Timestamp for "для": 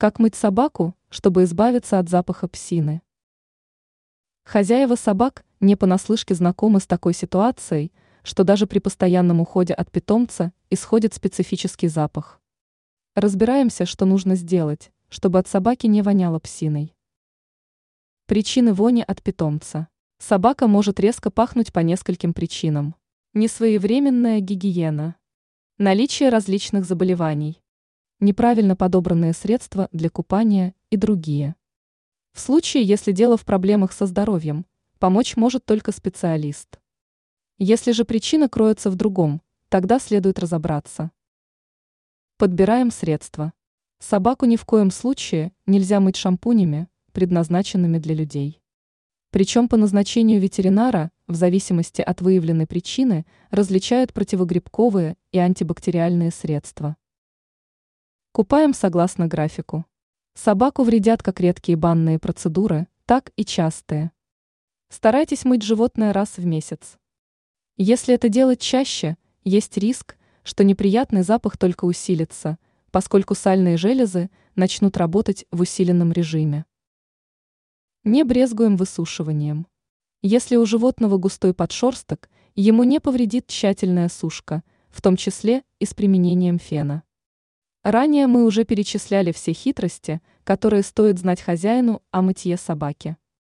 29.92-30.10, 47.98-48.14